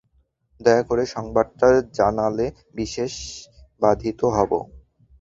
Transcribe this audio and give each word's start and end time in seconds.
দয়া 0.59 0.83
করে 0.83 1.03
সংবাদটি 1.15 1.67
জানালে 1.97 2.45
বিশেষ 2.75 3.13
বাধিত 3.81 4.19
হব। 4.35 4.51